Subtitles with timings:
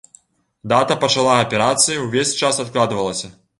[0.73, 3.35] Дата пачала аперацыі ўвесь час адкладвалася.